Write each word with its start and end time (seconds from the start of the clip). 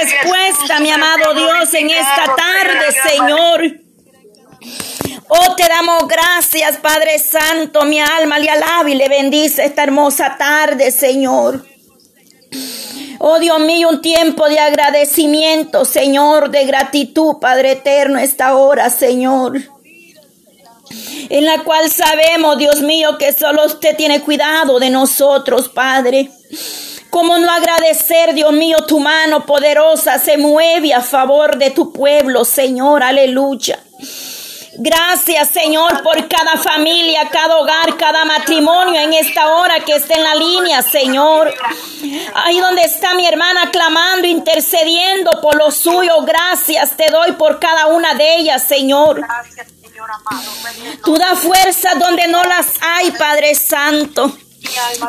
respuesta, 0.00 0.80
mi 0.80 0.90
amado 0.90 1.34
Dios, 1.34 1.74
en 1.74 1.90
esta 1.90 2.34
tarde, 2.36 2.92
Señor. 3.08 3.86
Oh, 5.28 5.56
te 5.56 5.66
damos 5.68 6.06
gracias, 6.06 6.76
Padre 6.76 7.18
Santo. 7.18 7.84
Mi 7.84 8.00
alma 8.00 8.38
le 8.38 8.48
alaba 8.48 8.88
y 8.88 8.94
le 8.94 9.08
bendice 9.08 9.64
esta 9.64 9.82
hermosa 9.82 10.36
tarde, 10.38 10.90
Señor. 10.90 11.64
Oh 13.18 13.38
Dios 13.38 13.58
mío, 13.60 13.88
un 13.88 14.02
tiempo 14.02 14.46
de 14.48 14.58
agradecimiento, 14.58 15.84
Señor, 15.84 16.50
de 16.50 16.64
gratitud, 16.64 17.36
Padre 17.40 17.72
eterno, 17.72 18.18
esta 18.18 18.54
hora, 18.56 18.90
Señor. 18.90 19.60
En 21.28 21.44
la 21.44 21.64
cual 21.64 21.90
sabemos, 21.90 22.58
Dios 22.58 22.82
mío, 22.82 23.18
que 23.18 23.32
solo 23.32 23.66
usted 23.66 23.96
tiene 23.96 24.20
cuidado 24.20 24.78
de 24.78 24.90
nosotros, 24.90 25.68
Padre. 25.68 26.30
¿Cómo 27.10 27.38
no 27.38 27.50
agradecer, 27.50 28.34
Dios 28.34 28.52
mío, 28.52 28.76
tu 28.86 28.98
mano 28.98 29.46
poderosa 29.46 30.18
se 30.18 30.36
mueve 30.36 30.92
a 30.92 31.00
favor 31.00 31.56
de 31.56 31.70
tu 31.70 31.92
pueblo, 31.92 32.44
Señor? 32.44 33.02
Aleluya. 33.02 33.78
Gracias, 34.78 35.48
Señor, 35.48 36.02
por 36.02 36.28
cada 36.28 36.58
familia, 36.58 37.30
cada 37.30 37.56
hogar, 37.56 37.96
cada 37.96 38.26
matrimonio 38.26 39.00
en 39.00 39.14
esta 39.14 39.48
hora 39.48 39.80
que 39.80 39.94
está 39.94 40.14
en 40.14 40.22
la 40.22 40.34
línea, 40.34 40.82
Señor. 40.82 41.54
Ahí 42.34 42.60
donde 42.60 42.82
está 42.82 43.14
mi 43.14 43.26
hermana 43.26 43.70
clamando, 43.70 44.26
intercediendo 44.26 45.40
por 45.40 45.56
lo 45.56 45.70
suyo. 45.70 46.20
Gracias 46.22 46.94
te 46.96 47.10
doy 47.10 47.32
por 47.32 47.58
cada 47.58 47.86
una 47.86 48.14
de 48.14 48.36
ellas, 48.36 48.64
Señor. 48.64 49.22
Tú 51.02 51.16
da 51.16 51.34
fuerza 51.36 51.94
donde 51.94 52.28
no 52.28 52.44
las 52.44 52.66
hay, 52.82 53.12
Padre 53.12 53.54
Santo. 53.54 54.36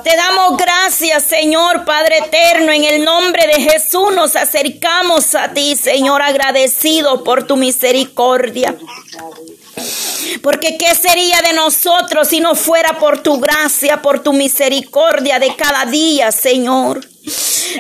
Te 0.04 0.16
damos 0.16 0.58
gracias, 0.58 1.24
Señor 1.24 1.86
Padre 1.86 2.18
eterno. 2.20 2.72
En 2.72 2.84
el 2.84 3.04
nombre 3.04 3.48
de 3.48 3.62
Jesús 3.62 4.14
nos 4.16 4.36
acercamos 4.36 5.36
a 5.36 5.54
ti, 5.54 5.76
Señor, 5.76 6.22
agradecido 6.22 7.24
por 7.24 7.46
tu 7.46 7.58
misericordia. 7.58 8.76
Porque 10.42 10.78
¿qué 10.78 10.96
sería 10.96 11.42
de 11.42 11.54
nosotros 11.54 12.28
si 12.28 12.40
no 12.40 12.56
fuera 12.56 12.98
por 13.00 13.22
tu 13.22 13.40
gracia, 13.40 14.02
por 14.02 14.22
tu 14.22 14.34
misericordia 14.34 15.40
de 15.40 15.56
cada 15.56 15.86
día, 15.86 16.32
Señor? 16.32 17.02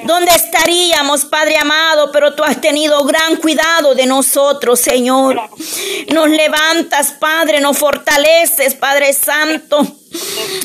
¿Dónde 0.04 0.32
estaríamos, 0.36 1.26
Padre 1.26 1.58
amado? 1.58 2.12
Pero 2.12 2.36
tú 2.36 2.44
has 2.44 2.60
tenido 2.60 3.04
gran 3.06 3.38
cuidado 3.38 3.96
de 3.96 4.06
nosotros, 4.06 4.80
Señor. 4.80 5.40
Nos 6.14 6.30
levantas, 6.30 7.14
Padre, 7.14 7.62
nos 7.62 7.78
fortaleces, 7.78 8.76
Padre 8.76 9.14
Santo. 9.14 9.97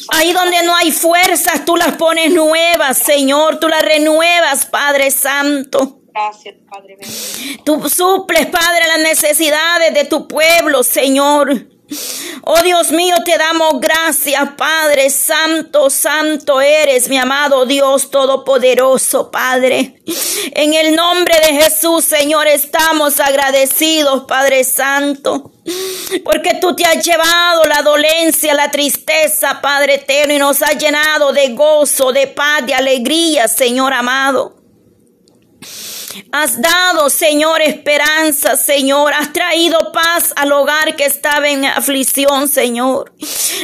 Ahí 0.08 0.32
donde 0.32 0.62
no 0.62 0.74
hay 0.76 0.92
fuerzas, 0.92 1.64
tú 1.64 1.76
las 1.76 1.96
pones 1.96 2.32
nuevas, 2.32 2.98
Señor. 2.98 3.58
Tú 3.58 3.68
las 3.68 3.82
renuevas, 3.82 4.66
Padre 4.66 5.10
Santo. 5.10 6.00
Gracias, 6.12 6.54
Padre. 6.70 6.98
Tú 7.64 7.88
suples, 7.88 8.46
Padre, 8.46 8.86
las 8.88 9.00
necesidades 9.00 9.94
de 9.94 10.04
tu 10.04 10.28
pueblo, 10.28 10.82
Señor. 10.82 11.66
Oh 12.44 12.60
Dios 12.62 12.90
mío, 12.90 13.16
te 13.24 13.36
damos 13.36 13.80
gracias, 13.80 14.50
Padre 14.56 15.10
Santo, 15.10 15.90
Santo 15.90 16.60
eres, 16.60 17.08
mi 17.08 17.18
amado 17.18 17.66
Dios 17.66 18.10
Todopoderoso, 18.10 19.30
Padre. 19.30 20.02
En 20.54 20.74
el 20.74 20.96
nombre 20.96 21.34
de 21.46 21.62
Jesús, 21.62 22.04
Señor, 22.04 22.46
estamos 22.46 23.20
agradecidos, 23.20 24.24
Padre 24.24 24.64
Santo. 24.64 25.51
Porque 26.24 26.58
tú 26.60 26.74
te 26.74 26.84
has 26.84 27.04
llevado 27.04 27.64
la 27.64 27.82
dolencia, 27.82 28.54
la 28.54 28.70
tristeza, 28.70 29.60
Padre 29.60 29.94
eterno, 29.94 30.34
y 30.34 30.38
nos 30.38 30.60
has 30.62 30.76
llenado 30.76 31.32
de 31.32 31.50
gozo, 31.50 32.12
de 32.12 32.26
paz, 32.26 32.66
de 32.66 32.74
alegría, 32.74 33.46
Señor 33.48 33.92
amado. 33.92 34.62
Has 36.30 36.60
dado, 36.60 37.08
Señor, 37.10 37.62
esperanza, 37.62 38.56
Señor. 38.56 39.12
Has 39.14 39.32
traído 39.32 39.92
paz 39.92 40.32
al 40.36 40.52
hogar 40.52 40.96
que 40.96 41.04
estaba 41.04 41.48
en 41.48 41.64
aflicción, 41.64 42.48
Señor. 42.48 43.12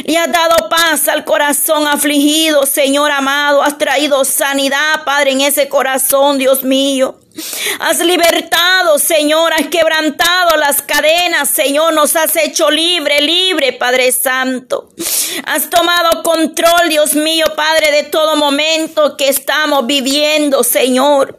Y 0.04 0.16
has 0.16 0.30
dado 0.30 0.68
paz 0.68 1.08
al 1.08 1.24
corazón 1.24 1.86
afligido, 1.86 2.64
Señor 2.64 3.10
amado. 3.10 3.62
Has 3.62 3.76
traído 3.76 4.24
sanidad, 4.24 5.04
Padre, 5.04 5.32
en 5.32 5.40
ese 5.42 5.68
corazón, 5.68 6.38
Dios 6.38 6.62
mío. 6.62 7.18
Has 7.80 7.98
libertado, 8.00 8.98
Señor, 8.98 9.52
has 9.52 9.68
quebrantado 9.68 10.56
las 10.56 10.82
cadenas, 10.82 11.48
Señor, 11.48 11.92
nos 11.92 12.16
has 12.16 12.34
hecho 12.36 12.70
libre, 12.70 13.20
libre, 13.20 13.72
Padre 13.72 14.12
Santo. 14.12 14.90
Has 15.44 15.70
tomado 15.70 16.22
control, 16.22 16.88
Dios 16.88 17.14
mío, 17.14 17.46
Padre, 17.56 17.90
de 17.92 18.02
todo 18.04 18.36
momento 18.36 19.16
que 19.16 19.28
estamos 19.28 19.86
viviendo, 19.86 20.64
Señor. 20.64 21.38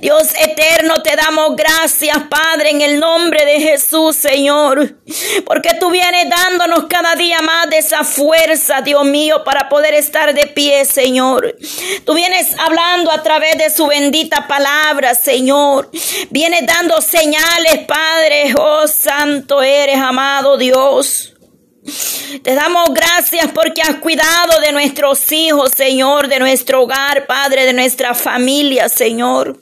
Dios 0.00 0.28
eterno, 0.38 1.02
te 1.02 1.14
damos 1.14 1.56
gracias, 1.56 2.16
Padre, 2.30 2.70
en 2.70 2.80
el 2.80 2.98
nombre 2.98 3.44
de 3.44 3.60
Jesús, 3.60 4.16
Señor. 4.16 4.96
Porque 5.44 5.74
tú 5.74 5.90
vienes 5.90 6.28
dándonos 6.30 6.86
cada 6.88 7.16
día 7.16 7.40
más 7.42 7.68
de 7.68 7.78
esa 7.78 8.02
fuerza, 8.04 8.80
Dios 8.80 9.04
mío, 9.04 9.44
para 9.44 9.68
poder 9.68 9.94
estar 9.94 10.32
de 10.32 10.46
pie, 10.46 10.84
Señor. 10.84 11.56
Tú 12.06 12.14
vienes 12.14 12.58
hablando 12.58 13.10
a 13.12 13.22
través 13.22 13.58
de 13.58 13.70
su 13.70 13.86
bendita 13.86 14.46
palabra, 14.48 15.14
Señor. 15.14 15.63
Señor. 15.64 15.90
Viene 16.30 16.62
dando 16.62 17.00
señales, 17.00 17.86
Padre. 17.86 18.54
Oh, 18.58 18.86
santo 18.86 19.62
eres, 19.62 19.96
amado 19.96 20.56
Dios. 20.56 21.32
Te 22.42 22.54
damos 22.54 22.92
gracias 22.94 23.50
porque 23.54 23.82
has 23.82 23.96
cuidado 23.96 24.60
de 24.60 24.72
nuestros 24.72 25.30
hijos, 25.32 25.70
Señor, 25.76 26.28
de 26.28 26.38
nuestro 26.38 26.82
hogar, 26.82 27.26
Padre, 27.26 27.66
de 27.66 27.72
nuestra 27.72 28.14
familia, 28.14 28.88
Señor. 28.88 29.58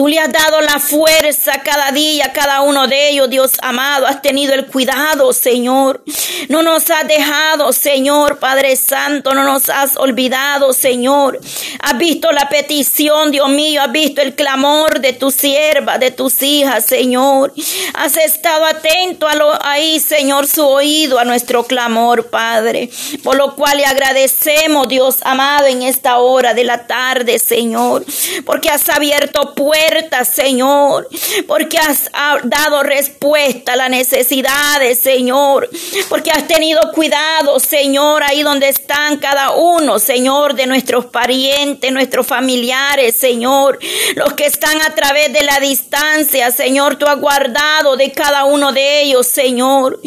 Tú 0.00 0.08
le 0.08 0.18
has 0.18 0.32
dado 0.32 0.62
la 0.62 0.78
fuerza 0.78 1.60
cada 1.62 1.92
día 1.92 2.24
a 2.24 2.32
cada 2.32 2.62
uno 2.62 2.88
de 2.88 3.10
ellos, 3.10 3.28
Dios 3.28 3.50
amado. 3.60 4.06
Has 4.06 4.22
tenido 4.22 4.54
el 4.54 4.64
cuidado, 4.64 5.30
Señor. 5.34 6.02
No 6.48 6.62
nos 6.62 6.88
has 6.88 7.06
dejado, 7.06 7.70
Señor, 7.74 8.38
Padre 8.38 8.76
Santo. 8.76 9.34
No 9.34 9.44
nos 9.44 9.68
has 9.68 9.98
olvidado, 9.98 10.72
Señor. 10.72 11.38
Has 11.82 11.98
visto 11.98 12.32
la 12.32 12.48
petición, 12.48 13.30
Dios 13.30 13.50
mío. 13.50 13.82
Has 13.82 13.92
visto 13.92 14.22
el 14.22 14.34
clamor 14.34 15.00
de 15.00 15.12
tu 15.12 15.30
sierva, 15.30 15.98
de 15.98 16.10
tus 16.10 16.42
hijas, 16.42 16.86
Señor. 16.86 17.52
Has 17.92 18.16
estado 18.16 18.64
atento 18.64 19.28
a 19.28 19.34
lo 19.34 19.52
ahí, 19.62 20.00
Señor, 20.00 20.46
su 20.46 20.66
oído 20.66 21.18
a 21.18 21.26
nuestro 21.26 21.64
clamor, 21.64 22.30
Padre. 22.30 22.88
Por 23.22 23.36
lo 23.36 23.54
cual 23.54 23.76
le 23.76 23.84
agradecemos, 23.84 24.88
Dios 24.88 25.18
amado, 25.24 25.66
en 25.66 25.82
esta 25.82 26.16
hora 26.20 26.54
de 26.54 26.64
la 26.64 26.86
tarde, 26.86 27.38
Señor. 27.38 28.06
Porque 28.46 28.70
has 28.70 28.88
abierto 28.88 29.54
puertas 29.54 29.89
Señor, 30.24 31.08
porque 31.46 31.78
has 31.78 32.10
dado 32.44 32.82
respuesta 32.82 33.72
a 33.72 33.76
las 33.76 33.90
necesidades, 33.90 35.00
Señor, 35.00 35.68
porque 36.08 36.30
has 36.30 36.46
tenido 36.46 36.80
cuidado, 36.92 37.58
Señor, 37.58 38.22
ahí 38.22 38.42
donde 38.42 38.68
están 38.68 39.18
cada 39.18 39.52
uno, 39.52 39.98
Señor, 39.98 40.54
de 40.54 40.66
nuestros 40.66 41.06
parientes, 41.06 41.92
nuestros 41.92 42.26
familiares, 42.26 43.16
Señor, 43.16 43.78
los 44.14 44.32
que 44.34 44.46
están 44.46 44.80
a 44.82 44.94
través 44.94 45.32
de 45.32 45.42
la 45.42 45.58
distancia, 45.60 46.50
Señor, 46.50 46.96
tú 46.96 47.06
has 47.06 47.20
guardado 47.20 47.96
de 47.96 48.12
cada 48.12 48.44
uno 48.44 48.72
de 48.72 49.02
ellos, 49.02 49.26
Señor. 49.26 50.00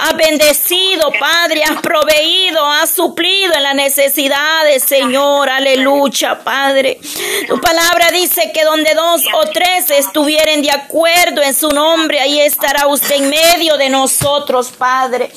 Has 0.00 0.16
bendecido, 0.16 1.10
Padre, 1.18 1.62
has 1.62 1.80
proveído, 1.80 2.64
has 2.64 2.90
suplido 2.90 3.54
en 3.54 3.62
las 3.62 3.74
necesidades, 3.74 4.82
Señor, 4.82 5.48
aleluya, 5.48 6.40
Padre. 6.42 6.98
Tu 7.46 7.60
palabra 7.60 8.10
dice 8.12 8.50
que 8.52 8.64
donde 8.64 8.94
dos 8.94 9.17
o 9.34 9.46
tres 9.46 9.90
estuvieren 9.90 10.62
de 10.62 10.70
acuerdo 10.70 11.42
en 11.42 11.54
su 11.54 11.68
nombre, 11.68 12.20
ahí 12.20 12.40
estará 12.40 12.86
usted 12.86 13.16
en 13.16 13.30
medio 13.30 13.76
de 13.76 13.88
nosotros, 13.88 14.70
Padre. 14.76 15.30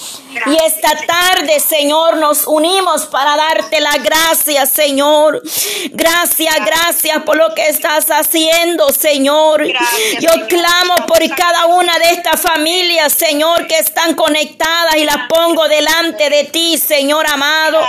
Y 0.46 0.56
esta 0.66 0.96
tarde, 1.06 1.60
Señor, 1.60 2.18
nos 2.18 2.48
unimos 2.48 3.06
para 3.06 3.36
darte 3.36 3.82
la 3.82 3.98
gracia, 3.98 4.66
Señor. 4.66 5.42
Gracias, 5.92 6.56
gracias 6.66 7.24
por 7.24 7.38
lo 7.38 7.54
que 7.54 7.68
estás 7.68 8.06
haciendo, 8.10 8.92
Señor. 8.92 9.66
Yo 10.20 10.30
clamo 10.48 11.06
por 11.08 11.20
cada 11.36 11.66
una 11.68 11.98
de 12.00 12.12
estas 12.12 12.42
familias, 12.42 13.14
Señor, 13.14 13.68
que 13.68 13.78
están 13.78 14.14
conectadas 14.16 14.96
y 14.98 15.04
las 15.04 15.28
pongo 15.28 15.68
delante 15.68 16.30
de 16.30 16.46
ti, 16.46 16.78
Señor 16.78 17.26
amado. 17.28 17.80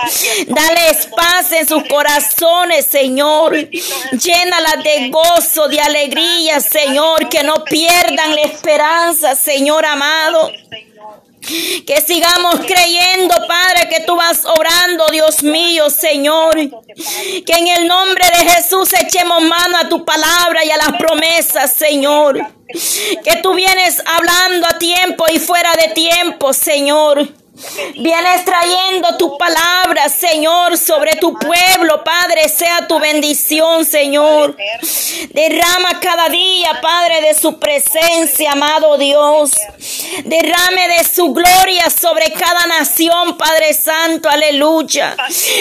Dale 0.46 0.92
paz 1.16 1.52
en 1.52 1.66
sus 1.66 1.82
corazones, 1.84 2.86
Señor. 2.86 3.54
Llénalas 3.56 4.82
de 4.82 5.10
gozo, 5.10 5.68
de 5.68 5.80
alegría, 5.82 6.60
Señor, 6.60 7.28
que 7.28 7.42
no 7.42 7.64
pierdan 7.64 8.34
la 8.34 8.42
esperanza, 8.42 9.34
Señor 9.34 9.84
amado. 9.84 10.50
Que 11.86 12.00
sigamos 12.00 12.60
creyendo, 12.60 13.34
Padre, 13.48 13.88
que 13.90 14.00
tú 14.04 14.14
vas 14.14 14.44
orando, 14.44 15.06
Dios 15.10 15.42
mío, 15.42 15.90
Señor. 15.90 16.54
Que 16.54 17.52
en 17.52 17.66
el 17.66 17.88
nombre 17.88 18.24
de 18.38 18.50
Jesús 18.50 18.92
echemos 18.92 19.42
mano 19.42 19.78
a 19.78 19.88
tu 19.88 20.04
palabra 20.04 20.64
y 20.64 20.70
a 20.70 20.76
las 20.76 20.92
promesas, 20.92 21.72
Señor. 21.72 22.38
Que 23.24 23.36
tú 23.42 23.54
vienes 23.54 24.02
hablando 24.06 24.68
a 24.68 24.78
tiempo 24.78 25.24
y 25.32 25.40
fuera 25.40 25.72
de 25.74 25.88
tiempo, 25.92 26.52
Señor. 26.52 27.28
Vienes 27.94 28.44
trayendo 28.44 29.16
tu 29.18 29.36
palabra, 29.36 30.08
Señor, 30.08 30.78
sobre 30.78 31.16
tu 31.16 31.34
pueblo, 31.34 32.02
Padre, 32.02 32.48
sea 32.48 32.88
tu 32.88 32.98
bendición, 32.98 33.84
Señor. 33.84 34.56
Derrama 35.30 36.00
cada 36.00 36.28
día, 36.28 36.80
Padre, 36.80 37.20
de 37.22 37.34
su 37.34 37.58
presencia, 37.58 38.52
amado 38.52 38.98
Dios. 38.98 39.50
Derrame 40.24 40.88
de 40.88 41.04
su 41.04 41.32
gloria 41.32 41.88
sobre 41.90 42.32
cada 42.32 42.66
nación, 42.66 43.36
Padre 43.36 43.74
Santo, 43.74 44.28
aleluya. 44.28 45.16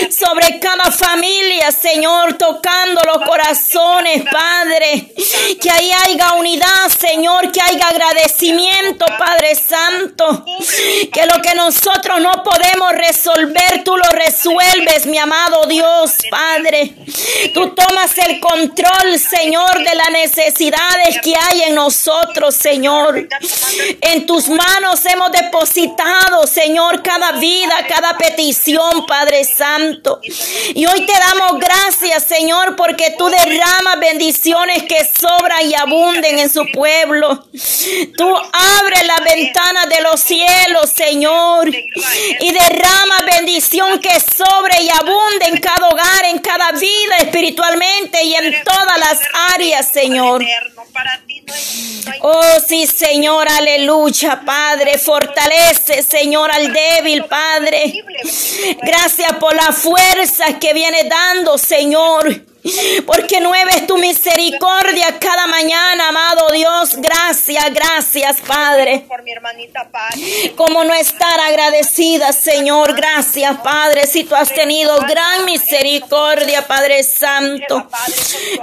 Sobre 0.09 0.59
cada 0.59 0.91
familia, 0.91 1.71
Señor, 1.71 2.37
tocando 2.37 3.01
los 3.05 3.27
corazones, 3.27 4.23
Padre. 4.31 5.13
Que 5.59 5.69
ahí 5.69 5.91
haya 6.05 6.33
unidad, 6.33 6.89
Señor, 6.99 7.51
que 7.51 7.61
haya 7.61 7.87
agradecimiento, 7.87 9.05
Padre 9.17 9.55
Santo. 9.55 10.45
Que 11.11 11.25
lo 11.25 11.41
que 11.41 11.55
nosotros 11.55 12.19
no 12.19 12.43
podemos 12.43 12.91
resolver, 12.93 13.83
tú 13.83 13.95
lo 13.97 14.09
resuelves, 14.09 15.05
mi 15.05 15.17
amado 15.17 15.65
Dios, 15.65 16.13
Padre. 16.29 16.93
Tú 17.53 17.69
tomas 17.73 18.17
el 18.17 18.39
control, 18.39 19.19
Señor, 19.19 19.40
de 19.41 19.95
las 19.95 20.11
necesidades 20.11 21.19
que 21.23 21.33
hay 21.35 21.63
en 21.63 21.75
nosotros, 21.75 22.53
Señor. 22.53 23.27
En 24.01 24.25
tus 24.27 24.47
manos 24.47 25.03
hemos 25.05 25.31
depositado, 25.31 26.45
Señor, 26.45 27.01
cada 27.01 27.31
vida, 27.33 27.73
cada 27.89 28.15
petición, 28.17 29.07
Padre 29.07 29.43
Santo. 29.43 30.19
Y 30.75 30.85
hoy 30.85 31.05
te 31.07 31.13
damos 31.13 31.59
gracias, 31.59 32.23
Señor, 32.25 32.75
porque 32.75 33.15
tú 33.17 33.29
derramas 33.29 33.99
bendiciones 33.99 34.83
que 34.83 35.03
sobran 35.05 35.67
y 35.67 35.73
abunden 35.73 36.37
en 36.37 36.49
su 36.49 36.63
pueblo. 36.71 37.43
Tú 38.15 38.37
abres 38.37 39.07
la 39.07 39.25
ventana 39.25 39.85
de 39.87 40.01
los 40.03 40.21
cielos, 40.21 40.91
Señor, 40.95 41.67
y 41.67 42.51
derrama 42.51 43.25
bendición 43.37 43.99
que 43.99 44.19
sobre 44.19 44.83
y 44.83 44.89
abunde 44.89 45.45
en 45.47 45.57
cada 45.59 45.87
hogar, 45.87 46.25
en 46.25 46.39
cada 46.39 46.71
vida 46.73 47.17
espiritualmente 47.19 48.23
y 48.23 48.35
en 48.35 48.63
todas 48.63 48.99
las 48.99 49.30
áreas, 49.53 49.87
Señor. 49.89 50.43
Oh, 52.21 52.59
sí, 52.67 52.87
Señor, 52.87 53.47
aleluya, 53.49 54.41
Padre. 54.45 54.97
Fortalece, 54.97 56.03
Señor, 56.03 56.51
al 56.51 56.73
débil, 56.73 57.25
Padre. 57.25 57.93
Gracias 58.81 59.33
por 59.33 59.55
la 59.55 59.71
fuerza 59.71 60.59
que 60.59 60.73
viene 60.73 61.03
dando, 61.03 61.57
Señor. 61.57 62.50
Porque 63.05 63.39
nueve 63.41 63.71
es 63.75 63.87
tu 63.87 63.97
misericordia 63.97 65.17
cada 65.19 65.47
mañana, 65.47 66.09
amado 66.09 66.49
Dios. 66.51 66.95
Gracias, 66.97 67.73
gracias, 67.73 68.41
Padre. 68.41 69.05
Por 69.07 69.23
mi 69.23 69.31
hermanita. 69.31 69.89
Como 70.55 70.83
no 70.83 70.93
estar 70.93 71.39
agradecida, 71.39 72.31
Señor. 72.33 72.95
Gracias, 72.95 73.57
Padre. 73.61 74.05
Si 74.07 74.23
tú 74.23 74.35
has 74.35 74.53
tenido 74.53 74.97
gran 75.01 75.45
misericordia, 75.45 76.67
Padre 76.67 77.03
Santo. 77.03 77.89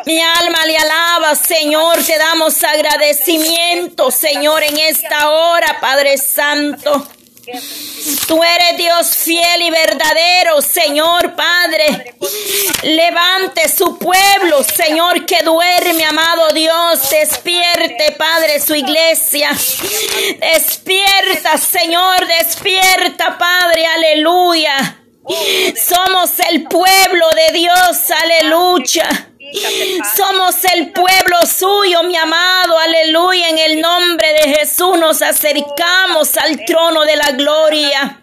Mi 0.06 0.20
alma 0.20 0.64
le 0.66 0.76
alaba, 0.76 1.34
Señor. 1.34 2.02
Te 2.04 2.18
damos 2.18 2.62
agradecimiento, 2.62 4.10
Señor, 4.10 4.62
en 4.62 4.78
esta 4.78 5.30
hora, 5.30 5.78
Padre 5.80 6.18
Santo. 6.18 7.06
Tú 8.26 8.42
eres 8.42 8.76
Dios 8.76 9.16
fiel 9.16 9.62
y 9.62 9.70
verdadero, 9.70 10.60
Señor 10.60 11.34
Padre. 11.34 12.14
Levante 12.82 13.68
su 13.68 13.98
pueblo, 13.98 14.62
Señor, 14.62 15.24
que 15.26 15.42
duerme, 15.44 16.04
amado 16.04 16.48
Dios. 16.54 17.10
Despierte, 17.10 18.12
Padre, 18.18 18.60
su 18.60 18.74
iglesia. 18.74 19.50
Despierta, 20.40 21.58
Señor, 21.58 22.26
despierta, 22.26 23.38
Padre, 23.38 23.86
aleluya. 23.86 25.02
Somos 25.76 26.30
el 26.50 26.64
pueblo 26.64 27.26
de 27.30 27.52
Dios, 27.52 28.10
aleluya. 28.22 29.27
Somos 30.16 30.56
el 30.74 30.92
pueblo 30.92 31.46
suyo, 31.46 32.02
mi 32.02 32.16
amado, 32.16 32.78
aleluya. 32.78 33.48
En 33.48 33.58
el 33.58 33.80
nombre 33.80 34.32
de 34.32 34.54
Jesús 34.54 34.98
nos 34.98 35.22
acercamos 35.22 36.36
al 36.36 36.64
trono 36.64 37.04
de 37.04 37.16
la 37.16 37.30
gloria. 37.32 38.22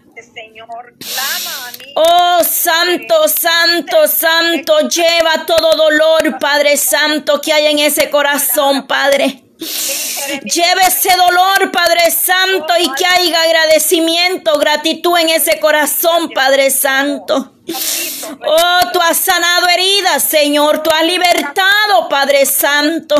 Oh 1.94 2.44
Santo, 2.44 3.28
Santo, 3.28 4.06
Santo, 4.06 4.80
lleva 4.88 5.46
todo 5.46 5.76
dolor, 5.76 6.38
Padre 6.38 6.76
Santo, 6.76 7.40
que 7.40 7.52
hay 7.52 7.66
en 7.66 7.78
ese 7.78 8.10
corazón, 8.10 8.86
Padre. 8.86 9.42
Lleve 9.58 10.82
ese 10.86 11.10
dolor, 11.16 11.72
Padre 11.72 12.10
Santo, 12.10 12.74
y 12.78 12.92
que 12.92 13.06
haya 13.06 13.42
agradecimiento, 13.42 14.58
gratitud 14.58 15.16
en 15.18 15.30
ese 15.30 15.58
corazón, 15.58 16.30
Padre 16.30 16.70
Santo. 16.70 17.55
Oh, 17.68 18.80
tú 18.92 19.00
has 19.00 19.16
sanado 19.16 19.68
heridas, 19.68 20.22
Señor. 20.22 20.82
Tú 20.82 20.90
has 20.90 21.04
libertado, 21.04 22.08
Padre 22.08 22.46
Santo. 22.46 23.16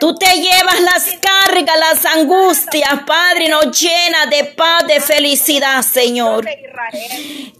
Tú 0.00 0.14
te 0.14 0.26
llevas 0.40 0.80
las 0.80 1.04
cargas, 1.20 1.78
las 1.78 2.04
angustias, 2.06 3.00
Padre, 3.06 3.44
y 3.46 3.48
nos 3.48 3.80
llena 3.80 4.26
de 4.26 4.44
paz, 4.44 4.86
de 4.86 5.00
felicidad, 5.00 5.82
Señor. 5.82 6.46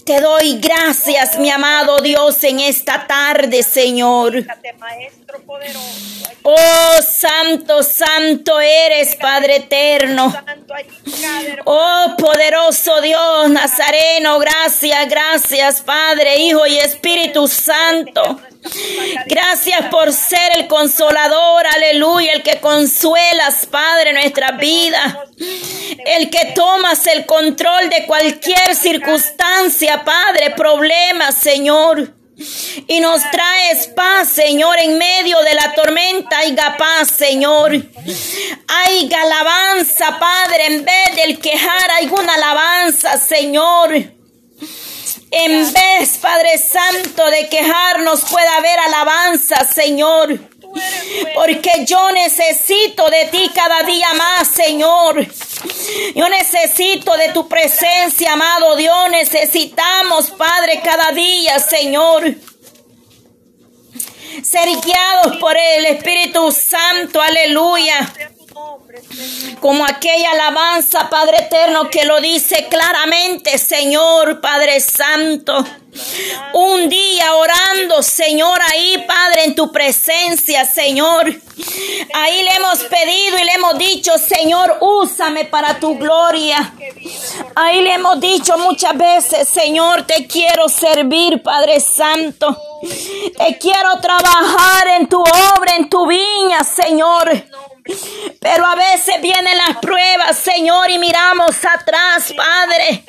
Te 0.04 0.20
doy 0.20 0.58
gracias, 0.58 1.38
mi 1.38 1.50
amado 1.50 2.00
Dios, 2.00 2.42
en 2.44 2.60
esta 2.60 3.06
tarde, 3.06 3.62
Señor. 3.62 4.44
Oh, 6.42 7.02
santo, 7.02 7.82
santo 7.82 8.58
eres, 8.60 9.16
Padre 9.16 9.56
eterno. 9.56 10.34
Oh, 11.64 12.14
poderoso 12.16 13.00
Dios, 13.02 13.50
Nazareno, 13.50 14.38
gracias, 14.38 15.08
gracias, 15.08 15.67
Padre, 15.76 16.38
Hijo 16.38 16.66
y 16.66 16.78
Espíritu 16.78 17.46
Santo. 17.46 18.40
Gracias 19.26 19.86
por 19.90 20.12
ser 20.12 20.56
el 20.56 20.66
consolador, 20.66 21.66
aleluya, 21.66 22.32
el 22.32 22.42
que 22.42 22.60
consuelas, 22.60 23.66
Padre, 23.66 24.12
nuestra 24.12 24.52
vida. 24.52 25.24
El 26.04 26.30
que 26.30 26.52
tomas 26.54 27.06
el 27.06 27.26
control 27.26 27.88
de 27.88 28.06
cualquier 28.06 28.74
circunstancia, 28.74 30.04
Padre, 30.04 30.50
problema, 30.50 31.32
Señor. 31.32 32.14
Y 32.86 33.00
nos 33.00 33.28
traes 33.30 33.88
paz, 33.88 34.28
Señor, 34.28 34.78
en 34.78 34.96
medio 34.96 35.40
de 35.42 35.54
la 35.54 35.74
tormenta. 35.74 36.38
Haiga 36.38 36.76
paz, 36.76 37.10
Señor. 37.10 37.72
Haiga 38.68 39.22
alabanza, 39.22 40.18
Padre, 40.18 40.66
en 40.66 40.84
vez 40.84 41.16
del 41.16 41.38
quejar, 41.38 41.90
hay 41.96 42.06
una 42.06 42.34
alabanza, 42.34 43.18
Señor. 43.18 44.17
En 45.30 45.72
vez, 45.72 46.18
Padre 46.20 46.58
Santo, 46.58 47.26
de 47.26 47.48
quejarnos, 47.48 48.22
pueda 48.30 48.56
haber 48.56 48.78
alabanza, 48.78 49.64
Señor. 49.64 50.38
Porque 51.34 51.84
yo 51.86 52.10
necesito 52.12 53.08
de 53.08 53.26
ti 53.26 53.50
cada 53.54 53.82
día 53.82 54.12
más, 54.14 54.48
Señor. 54.48 55.26
Yo 56.14 56.28
necesito 56.28 57.16
de 57.16 57.30
tu 57.30 57.48
presencia, 57.48 58.32
amado 58.32 58.76
Dios. 58.76 59.10
Necesitamos, 59.10 60.30
Padre, 60.30 60.80
cada 60.82 61.12
día, 61.12 61.58
Señor. 61.58 62.34
Ser 64.42 64.68
guiados 64.84 65.36
por 65.38 65.56
el 65.56 65.86
Espíritu 65.86 66.52
Santo, 66.52 67.20
aleluya. 67.20 68.12
Como 69.60 69.84
aquella 69.84 70.32
alabanza, 70.32 71.10
Padre 71.10 71.38
eterno, 71.38 71.90
que 71.90 72.04
lo 72.04 72.20
dice 72.20 72.66
claramente, 72.68 73.58
Señor, 73.58 74.40
Padre 74.40 74.80
Santo. 74.80 75.64
Un 76.52 76.88
día 76.88 77.34
orando, 77.34 78.02
Señor, 78.02 78.58
ahí, 78.70 79.04
Padre, 79.06 79.44
en 79.44 79.54
tu 79.54 79.72
presencia, 79.72 80.64
Señor. 80.64 81.26
Ahí 82.14 82.42
le 82.42 82.50
hemos 82.56 82.78
pedido 82.84 83.38
y 83.38 83.44
le 83.44 83.52
hemos 83.52 83.78
dicho, 83.78 84.16
Señor, 84.18 84.78
úsame 84.80 85.44
para 85.46 85.80
tu 85.80 85.98
gloria. 85.98 86.72
Ahí 87.56 87.82
le 87.82 87.94
hemos 87.94 88.20
dicho 88.20 88.56
muchas 88.58 88.96
veces, 88.96 89.48
Señor, 89.48 90.06
te 90.06 90.26
quiero 90.26 90.68
servir, 90.68 91.42
Padre 91.42 91.80
Santo. 91.80 92.56
Te 93.36 93.58
quiero 93.58 93.98
trabajar 94.00 94.88
en 95.00 95.08
tu 95.08 95.20
obra, 95.20 95.76
en 95.76 95.88
tu 95.88 96.06
viña, 96.06 96.62
Señor. 96.62 97.32
Pero 98.40 98.66
a 98.66 98.74
veces 98.74 99.20
vienen 99.20 99.56
las 99.56 99.78
pruebas, 99.78 100.38
Señor, 100.38 100.90
y 100.90 100.98
miramos 100.98 101.56
atrás, 101.64 102.32
Padre. 102.36 103.04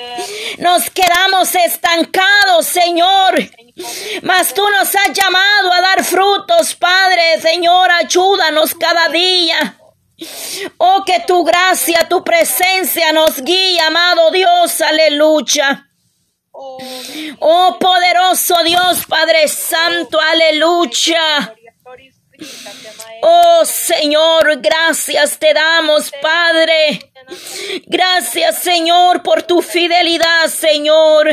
Nos 0.57 0.89
quedamos 0.89 1.53
estancados, 1.55 2.65
Señor. 2.65 3.35
Mas 4.23 4.53
tú 4.53 4.63
nos 4.69 4.95
has 4.95 5.13
llamado 5.13 5.71
a 5.71 5.81
dar 5.81 6.03
frutos, 6.03 6.75
Padre. 6.75 7.39
Señor, 7.41 7.91
ayúdanos 7.91 8.73
cada 8.75 9.09
día. 9.09 9.75
Oh, 10.77 11.03
que 11.05 11.21
tu 11.21 11.43
gracia, 11.43 12.07
tu 12.09 12.23
presencia 12.23 13.13
nos 13.13 13.41
guíe, 13.41 13.79
amado 13.81 14.31
Dios. 14.31 14.81
Aleluya. 14.81 15.85
Oh, 16.51 17.77
poderoso 17.79 18.55
Dios, 18.63 19.05
Padre 19.07 19.47
Santo. 19.47 20.19
Aleluya. 20.19 21.55
Oh 23.21 23.65
Señor, 23.65 24.61
gracias 24.61 25.37
te 25.37 25.53
damos, 25.53 26.11
Padre. 26.21 27.11
Gracias, 27.85 28.59
Señor, 28.59 29.21
por 29.23 29.43
tu 29.43 29.61
fidelidad, 29.61 30.47
Señor. 30.47 31.27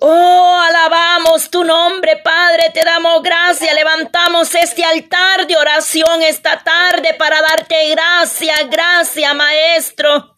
Oh, 0.00 0.60
alabamos 0.64 1.50
tu 1.50 1.64
nombre, 1.64 2.18
Padre, 2.18 2.70
te 2.72 2.84
damos 2.84 3.22
gracias. 3.22 3.74
Levantamos 3.74 4.54
este 4.54 4.84
altar 4.84 5.46
de 5.46 5.56
oración 5.56 6.22
esta 6.22 6.62
tarde 6.62 7.14
para 7.14 7.40
darte 7.42 7.90
gracias, 7.90 8.70
gracias, 8.70 9.34
Maestro. 9.34 10.37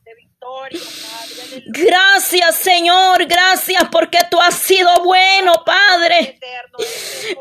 Gracias 1.67 2.57
Señor, 2.57 3.27
gracias 3.27 3.85
porque 3.91 4.19
tú 4.31 4.41
has 4.41 4.55
sido 4.55 5.03
bueno, 5.03 5.65
Padre. 5.65 6.39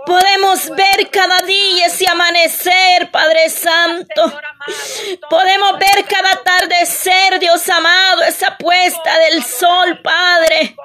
Podemos 0.06 0.70
ver 0.72 1.10
cada 1.10 1.42
día 1.44 1.86
ese 1.86 2.10
amanecer, 2.10 3.10
Padre 3.12 3.50
Santo. 3.50 4.40
Podemos 5.30 5.80
ver 5.80 6.06
cada 6.06 6.32
atardecer, 6.32 7.40
Dios 7.40 7.68
amado, 7.70 8.24
esa 8.24 8.58
puesta 8.58 9.18
del 9.20 9.44
sol, 9.44 10.02
Padre. 10.02 10.76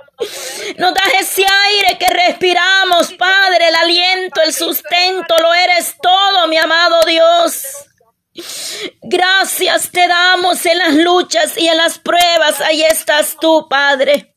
Nos 0.78 0.94
das 0.94 1.14
ese 1.20 1.44
aire 1.44 1.98
que 1.98 2.10
respiramos, 2.10 3.12
Padre, 3.14 3.68
el 3.68 3.74
aliento, 3.74 4.40
el 4.42 4.52
sustento, 4.52 5.40
lo 5.40 5.52
eres 5.52 5.96
todo, 6.00 6.46
mi 6.46 6.56
amado 6.58 7.00
Dios. 7.06 7.88
Gracias 9.24 9.90
te 9.90 10.06
damos 10.06 10.66
en 10.66 10.78
las 10.78 10.94
luchas 10.94 11.56
y 11.56 11.66
en 11.66 11.78
las 11.78 11.98
pruebas. 11.98 12.60
Ahí 12.60 12.82
estás 12.82 13.36
tú, 13.40 13.66
Padre. 13.70 14.34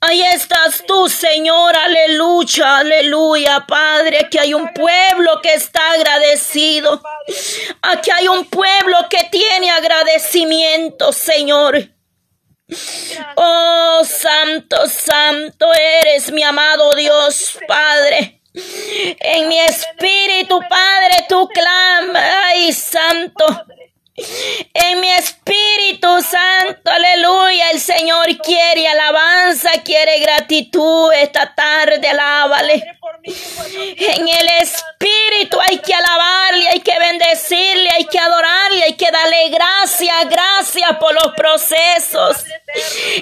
Ahí 0.00 0.22
estás 0.22 0.82
tú, 0.86 1.06
Señor. 1.06 1.76
Aleluya, 1.76 2.78
aleluya, 2.78 3.66
Padre. 3.68 4.28
Que 4.30 4.40
hay 4.40 4.54
un 4.54 4.72
pueblo 4.72 5.38
que 5.42 5.52
está 5.52 5.92
agradecido. 5.92 7.02
Aquí 7.82 8.10
hay 8.10 8.28
un 8.28 8.46
pueblo 8.46 8.96
que 9.10 9.28
tiene 9.30 9.70
agradecimiento, 9.70 11.12
Señor. 11.12 11.90
Oh, 13.36 14.02
santo, 14.02 14.86
santo 14.88 15.66
eres 15.74 16.32
mi 16.32 16.42
amado 16.42 16.94
Dios, 16.94 17.58
Padre. 17.68 18.40
En 18.52 19.48
mi 19.48 19.60
espíritu, 19.60 20.58
Padre, 20.68 21.24
tu 21.28 21.46
clama, 21.48 22.20
ay, 22.46 22.49
santo. 22.72 23.46
En 24.74 25.00
mi 25.00 25.10
espíritu 25.12 26.22
santo, 26.22 26.90
aleluya, 26.90 27.70
el 27.70 27.80
Señor 27.80 28.26
quiere 28.38 28.86
alabanza, 28.86 29.70
quiere 29.82 30.18
gratitud 30.18 31.12
esta 31.14 31.54
tarde, 31.54 32.06
alábale. 32.06 32.84
En 33.22 34.28
el 34.28 34.48
espíritu 34.60 35.58
hay 35.60 35.78
que 35.78 35.94
alabarle, 35.94 36.68
hay 36.68 36.80
que 36.80 36.98
bendecirle, 36.98 37.88
hay 37.96 38.04
que 38.06 38.18
adorarle, 38.18 38.82
hay 38.84 38.94
que 38.94 39.10
darle 39.10 39.48
gracias, 39.50 40.28
gracias 40.28 40.96
por 40.98 41.14
los 41.14 41.32
procesos. 41.34 42.44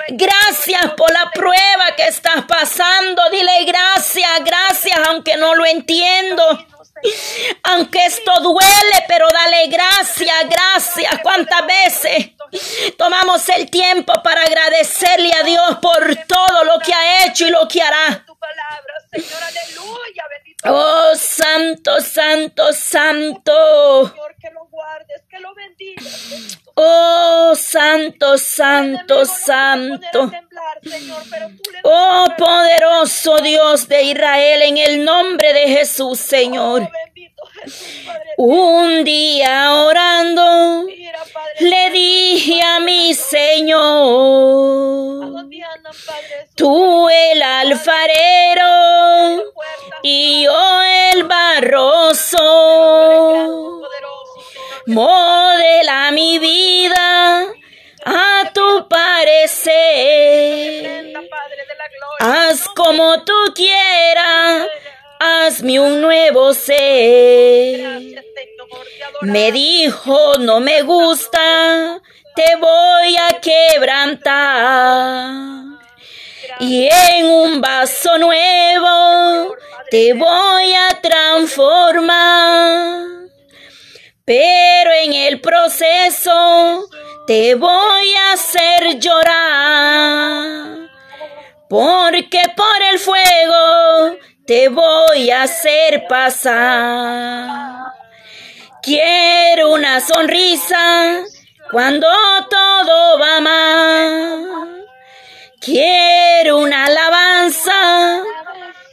Gracias 0.09 0.93
por 0.97 1.11
la 1.13 1.31
prueba 1.31 1.97
que 1.97 2.07
estás 2.07 2.45
pasando. 2.47 3.23
Dile 3.31 3.65
gracias, 3.65 4.31
gracias, 4.45 4.99
aunque 5.09 5.37
no 5.37 5.55
lo 5.55 5.65
entiendo. 5.67 6.08
Tomamos 12.97 13.49
el 13.51 13.71
tiempo 13.71 14.13
para 14.23 14.43
agradecerle 14.43 15.33
a 15.33 15.43
Dios 15.43 15.79
por 15.81 16.17
todo 16.27 16.65
lo 16.65 16.79
que 16.81 16.93
ha 16.93 17.27
hecho 17.27 17.47
y 17.47 17.51
lo 17.51 17.67
que 17.69 17.83
hará? 17.83 18.25
Oh, 20.65 21.15
santo, 21.15 22.01
santo, 22.01 22.73
santo. 22.73 24.13
Oh, 26.75 27.55
santo, 27.55 28.39
santo, 28.39 29.25
santo. 29.25 30.33
Oh, 31.85 32.27
poderoso 32.37 33.39
Dios 33.39 33.89
de 33.89 34.03
Israel, 34.03 34.63
en 34.63 34.79
el 34.79 35.05
nombre 35.05 35.53
de 35.53 35.69
Jesús, 35.69 36.19
Señor. 36.19 36.91
Un 38.37 39.05
día 39.05 39.73
orando, 39.75 40.87
le 41.61 41.91
dije 41.91 42.61
a 42.63 42.81
mi 42.81 43.15
Señor, 43.15 43.79
tú 46.55 47.09
el 47.09 47.43
alfarero 47.43 49.45
y 50.03 50.45
yo 50.45 50.83
el 51.13 51.25
barroso, 51.25 52.39
modela 54.87 56.11
mi 56.13 56.39
vida 56.39 57.45
a 58.05 58.51
tu 58.55 58.89
parecer. 58.89 59.79
Haz 62.21 62.67
como 62.75 63.23
tú 63.25 63.33
quieras, 63.55 64.18
hazme 65.47 65.81
un 65.81 66.01
nuevo 66.01 66.55
ser. 66.55 68.25
Me 69.23 69.51
dijo, 69.53 70.39
no 70.39 70.61
me 70.61 70.83
gusta, 70.83 72.01
te 72.35 72.57
voy 72.57 73.17
a 73.17 73.41
quebrantar. 73.41 75.49
Y 76.61 76.89
en 76.91 77.27
un 77.27 77.61
vaso 77.61 78.19
nuevo 78.19 79.55
te 79.91 80.13
voy 80.13 80.75
a 80.75 81.01
transformar. 81.01 83.07
Pero 84.25 84.91
en 85.03 85.15
el 85.15 85.41
proceso 85.41 86.89
te 87.27 87.55
voy 87.55 88.15
a 88.15 88.33
hacer 88.33 88.99
llorar, 88.99 90.91
porque 91.69 92.43
por 92.57 92.83
el 92.91 92.99
fuego 92.99 94.17
te 94.49 94.69
voy 94.71 95.31
a 95.31 95.43
hacer 95.43 96.07
pasar. 96.09 97.93
Quiero 98.83 99.75
una 99.75 100.01
sonrisa 100.01 101.23
cuando 101.71 102.09
todo 102.49 103.19
va 103.19 103.41
mal. 103.43 104.87
Quiero 105.61 106.61
una 106.61 106.87
alabanza 106.87 108.23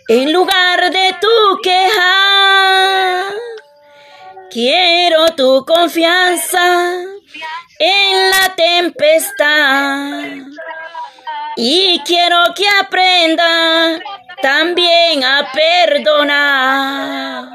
en 0.10 0.34
lugar 0.34 0.92
de 0.92 1.16
tu 1.22 1.62
queja. 1.64 3.30
Quiero 4.52 5.28
tu 5.38 5.64
confianza 5.66 7.02
en 7.80 8.30
la 8.30 8.54
tempestad. 8.58 10.20
Y 11.56 12.02
quiero 12.06 12.54
que 12.54 12.66
aprenda 12.82 14.02
también 14.46 15.24
a 15.24 15.52
perdonar. 15.52 17.50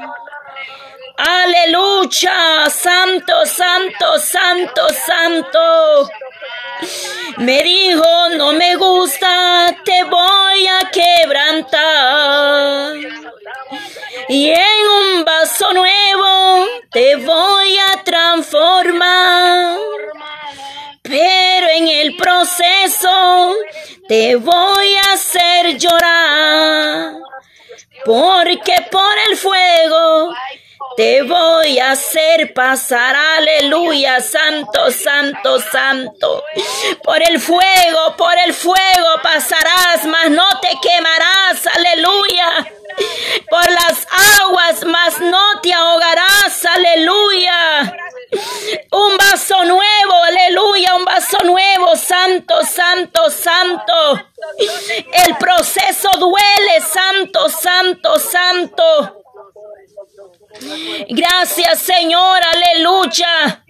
Aleluya, 1.15 2.69
santo, 2.69 3.45
santo, 3.45 4.19
santo, 4.19 4.89
santo. 5.07 6.09
Me 7.37 7.63
dijo, 7.63 8.29
no 8.35 8.51
me 8.51 8.75
gusta, 8.75 9.73
te 9.85 10.03
voy 10.03 10.67
a 10.67 10.91
quebrantar. 10.91 12.97
Y 14.27 14.49
en 14.49 14.87
un 14.99 15.23
vaso 15.23 15.71
nuevo 15.71 16.67
te 16.91 17.15
voy 17.15 17.77
a 17.77 18.03
transformar. 18.03 19.77
Pero 21.03 21.69
en 21.69 21.87
el 21.87 22.17
proceso 22.17 23.55
te 24.09 24.35
voy 24.35 24.95
a 24.95 25.13
hacer. 25.13 25.50
Porque 28.05 28.87
por 28.91 29.13
el 29.29 29.37
fuego 29.37 30.33
te 30.97 31.21
voy 31.23 31.79
a 31.79 31.91
hacer 31.91 32.53
pasar, 32.53 33.15
aleluya, 33.15 34.19
santo, 34.19 34.91
santo, 34.91 35.59
santo. 35.59 36.43
Por 37.03 37.21
el 37.21 37.39
fuego, 37.39 38.15
por 38.17 38.37
el 38.45 38.53
fuego 38.53 39.09
pasarás, 39.23 40.05
mas 40.05 40.29
no 40.29 40.47
te 40.59 40.69
quemarás, 40.81 41.67
aleluya. 41.67 42.71
Por 43.49 43.69
las 43.69 44.07
aguas, 44.41 44.83
mas 44.85 45.19
no 45.21 45.61
te 45.61 45.73
ahogarás, 45.73 46.65
aleluya. 46.65 47.95
Un 48.91 49.17
vaso 49.17 49.63
nuevo, 49.65 50.23
aleluya, 50.25 50.95
un 50.95 51.05
vaso 51.05 51.37
nuevo, 51.43 51.70
santo, 51.95 52.63
santo, 52.63 53.29
santo. 53.29 53.93
El 55.13 55.37
proceso 55.37 56.09
duele, 56.17 56.81
santo, 56.81 57.49
santo, 57.49 58.19
santo. 58.19 59.23
Gracias, 61.09 61.79
Señor, 61.79 62.39
aleluya. 62.53 63.60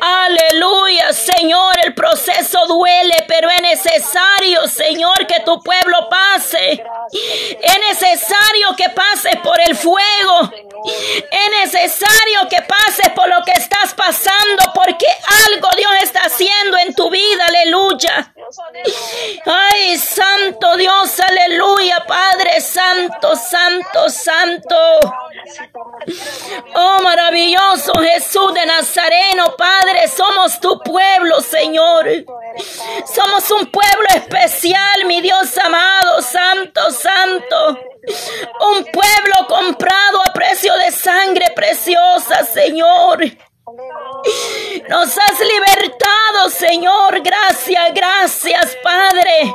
Aleluya, 0.00 1.12
Señor, 1.12 1.74
el 1.84 1.94
proceso 1.94 2.66
duele, 2.66 3.24
pero 3.26 3.48
es 3.50 3.62
necesario, 3.62 4.66
Señor, 4.68 5.26
que 5.26 5.40
tu 5.40 5.62
pueblo 5.62 6.08
pase. 6.08 6.84
Es 7.62 7.78
necesario 7.90 8.74
que 8.76 8.88
pases 8.90 9.36
por 9.36 9.60
el 9.60 9.74
fuego. 9.76 10.50
Es 11.30 11.50
necesario 11.62 12.48
que 12.48 12.62
pases 12.62 13.10
por 13.14 13.28
lo 13.28 13.42
que 13.44 13.52
estás 13.52 13.94
pasando, 13.94 14.72
porque 14.74 15.06
algo 15.48 15.68
Dios 15.76 15.92
está 16.02 16.20
haciendo 16.20 16.78
en 16.78 16.94
tu 16.94 17.10
vida, 17.10 17.46
aleluya. 17.46 18.34
Ay, 19.46 19.96
santo 19.96 20.76
Dios, 20.76 21.18
aleluya, 21.20 22.04
Padre 22.06 22.60
Santo, 22.60 23.34
Santo, 23.36 24.10
Santo. 24.10 24.76
Oh, 26.74 27.00
maravilloso 27.02 27.92
Jesús 27.94 28.54
de 28.54 28.66
Nazareno, 28.66 29.54
Padre, 29.56 30.08
somos 30.08 30.58
tu 30.60 30.78
pueblo, 30.80 31.40
Señor. 31.40 32.06
Somos 33.12 33.50
un 33.50 33.70
pueblo 33.70 34.06
especial, 34.14 35.04
mi 35.06 35.20
Dios 35.20 35.56
amado, 35.58 36.22
Santo, 36.22 36.90
Santo. 36.90 37.78
Un 38.74 38.84
pueblo 38.84 39.46
comprado 39.48 40.22
a 40.24 40.32
precio 40.32 40.74
de 40.76 40.90
sangre 40.90 41.52
preciosa, 41.54 42.44
Señor. 42.44 43.24
Nos 44.88 45.18
has 45.18 45.40
libertado, 45.40 46.50
Señor. 46.50 47.20
Gracias, 47.22 47.94
gracias, 47.94 48.76
Padre. 48.82 49.54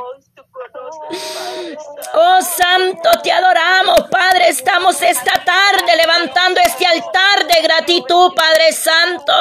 Oh 2.13 2.41
Santo, 2.41 3.09
te 3.23 3.31
adoramos, 3.31 4.01
Padre. 4.09 4.49
Estamos 4.49 5.01
esta 5.01 5.33
tarde 5.43 5.95
levantando 5.97 6.59
este 6.61 6.85
altar 6.85 7.47
de 7.47 7.61
gratitud, 7.61 8.33
Padre 8.35 8.71
Santo. 8.71 9.33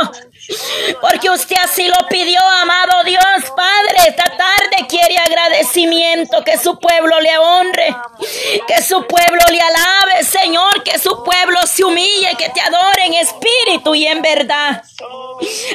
Porque 1.00 1.30
usted 1.30 1.56
así 1.62 1.86
lo 1.86 2.08
pidió, 2.08 2.40
amado 2.40 3.04
Dios, 3.04 3.22
Padre. 3.54 4.08
Esta 4.08 4.24
tarde 4.24 4.86
quiere 4.88 5.18
agradecimiento, 5.18 6.42
que 6.42 6.58
su 6.58 6.78
pueblo 6.78 7.20
le 7.20 7.36
honre, 7.38 7.94
que 8.66 8.82
su 8.82 9.06
pueblo 9.06 9.42
le 9.50 9.60
alabe, 9.60 10.24
Señor, 10.24 10.82
que 10.82 10.98
su 10.98 11.22
pueblo 11.22 11.58
se 11.66 11.84
humille, 11.84 12.34
que 12.38 12.48
te 12.48 12.60
adore 12.60 13.06
en 13.06 13.14
espíritu 13.14 13.94
y 13.94 14.06
en 14.06 14.22
verdad. 14.22 14.82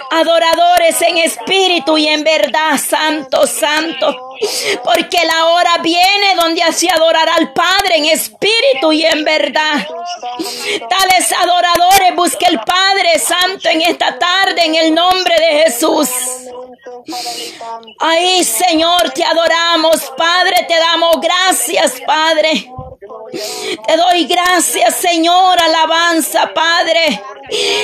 Adoradores 0.10 1.02
en 1.02 1.18
espíritu 1.18 1.98
y 1.98 2.08
en 2.08 2.24
verdad, 2.24 2.78
Santo, 2.78 3.46
Santo. 3.46 4.36
Porque 4.84 5.24
la 5.26 5.46
hora 5.46 5.78
viene 5.82 6.36
donde 6.36 6.64
así 6.64 6.90
adorará 6.90 7.36
al 7.36 7.54
Padre 7.54 7.98
en 7.98 8.06
espíritu 8.06 8.92
y 8.92 9.06
en 9.06 9.24
verdad. 9.24 9.88
Tales 10.90 11.32
adoradores 11.32 12.16
busque 12.16 12.46
el 12.46 12.60
Padre 12.60 13.20
Santo 13.20 13.70
en 13.70 13.82
esta 13.82 14.18
tarde 14.18 14.66
en 14.66 14.76
el 14.76 14.94
nombre 14.94 15.36
de 15.36 15.64
Jesús. 15.64 16.10
Ahí, 18.00 18.44
Señor, 18.44 19.12
te 19.12 19.24
adoramos, 19.24 20.02
Padre, 20.18 20.66
te 20.68 20.76
damos 20.76 21.20
gracias, 21.22 22.02
Padre. 22.06 22.70
Te 23.88 23.98
doy 23.98 24.26
gracias, 24.26 24.96
Señor, 24.96 25.62
alabanza, 25.62 26.54
Padre. 26.54 27.22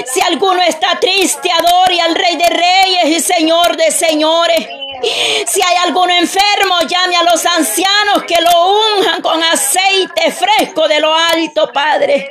Si 0.05 0.21
alguno 0.21 0.61
está 0.61 0.99
triste, 0.99 1.49
adore 1.51 1.99
al 2.01 2.15
Rey 2.15 2.37
de 2.37 2.47
Reyes 2.49 3.05
y 3.05 3.19
Señor 3.19 3.75
de 3.75 3.91
Señores. 3.91 4.67
Si 5.01 5.61
hay 5.61 5.75
alguno 5.83 6.13
enfermo, 6.13 6.79
llame 6.87 7.15
a 7.15 7.23
los 7.23 7.45
ancianos 7.45 8.23
que 8.27 8.41
lo 8.41 8.97
unjan 8.97 9.21
con 9.21 9.41
aceite 9.41 10.31
fresco 10.31 10.87
de 10.87 10.99
lo 10.99 11.13
alto, 11.13 11.71
Padre. 11.73 12.29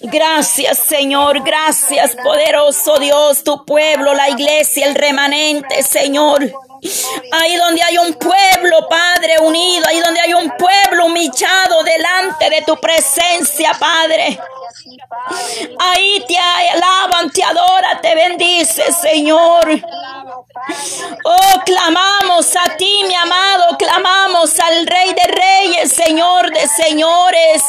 Gracias, 0.00 0.78
Señor. 0.78 1.42
Gracias, 1.42 2.16
poderoso 2.16 2.98
Dios, 2.98 3.44
tu 3.44 3.64
pueblo, 3.64 4.14
la 4.14 4.30
iglesia, 4.30 4.86
el 4.86 4.94
remanente, 4.94 5.82
Señor. 5.82 6.50
Ahí 7.32 7.56
donde 7.56 7.82
hay 7.82 7.98
un 7.98 8.14
pueblo, 8.14 8.88
Padre, 8.88 9.36
unido, 9.40 9.86
ahí 9.86 10.00
donde 10.00 10.20
hay 10.20 10.32
un 10.34 10.50
pueblo 10.56 11.06
humillado 11.06 11.82
delante 11.82 12.50
de 12.50 12.62
tu 12.62 12.76
presencia, 12.76 13.72
Padre. 13.78 14.38
Ahí 15.78 16.24
te 16.26 16.36
alaban, 16.38 17.30
te 17.30 17.42
adoran, 17.42 18.00
te 18.00 18.14
bendice, 18.14 18.92
Señor. 18.92 19.68
Oh, 21.24 21.60
clamamos 21.64 22.56
a 22.56 22.76
ti, 22.76 23.04
mi 23.06 23.14
amado, 23.14 23.76
clamamos 23.78 24.58
al 24.58 24.86
Rey 24.86 25.14
de 25.14 25.26
Reyes, 25.32 25.92
Señor 25.92 26.50
de 26.50 26.66
Señores. 26.66 27.62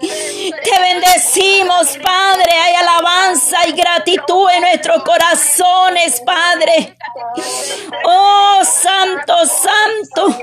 Te 0.00 0.80
bendecimos, 0.80 1.96
Padre. 2.02 2.52
Hay 2.52 2.74
alabanza 2.74 3.66
y 3.68 3.72
gratitud 3.72 4.48
en 4.54 4.62
nuestros 4.62 5.02
corazones, 5.02 6.20
Padre. 6.20 6.96
Oh, 8.04 8.60
Santo, 8.64 9.34
Santo. 9.46 10.38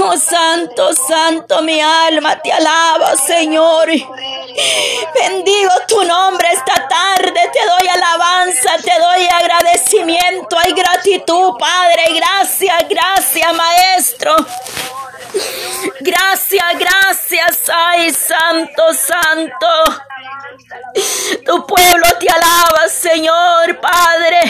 Oh, 0.00 0.16
Santo, 0.16 0.94
Santo, 0.94 1.62
mi 1.62 1.80
alma 1.80 2.40
te 2.40 2.52
alaba, 2.52 3.16
Señor. 3.16 3.88
Bendigo 5.14 5.70
tu 5.86 6.02
nombre 6.04 6.48
esta 6.52 6.88
tarde. 6.88 7.40
Te 7.52 7.66
doy 7.66 7.88
alabanza, 7.88 8.70
te 8.82 8.98
doy 8.98 9.26
agradecimiento. 9.26 10.58
Hay 10.58 10.72
gratitud, 10.72 11.54
Padre. 11.58 12.04
Gracias, 12.14 12.88
gracias, 12.88 13.54
Maestro. 13.54 14.36
Gracias, 16.00 16.64
gracias, 16.78 17.70
ay, 17.74 18.10
Santo, 18.12 18.94
Santo. 18.94 19.66
Tu 21.44 21.66
pueblo 21.66 22.06
te 22.18 22.28
alaba, 22.28 22.88
Señor, 22.88 23.80
Padre. 23.80 24.40